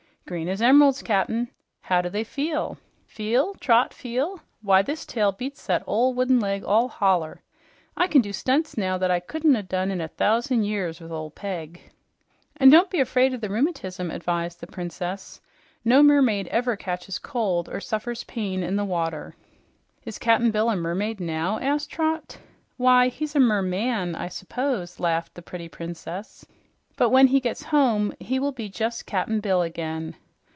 [0.27, 1.49] "Green as em'ralds, Cap'n.
[1.81, 4.39] How do they feel?" "Feel, Trot, feel?
[4.61, 7.41] Why, this tail beats that ol' wooden leg all holler!
[7.97, 11.11] I kin do stunts now that I couldn't o' done in a thousand years with
[11.11, 11.81] ol' peg."
[12.55, 15.41] "And don't be afraid of the rheumatism," advised the Princess.
[15.83, 19.35] "No mermaid ever catches cold or suffers pain in the water."
[20.05, 22.37] "Is Cap'n Bill a mermaid now?" asked Trot.
[22.77, 26.45] "Why, he's a merMAN, I suppose," laughed the pretty princess.
[26.97, 30.15] "But when he gets home, he will be just Cap'n Bill again."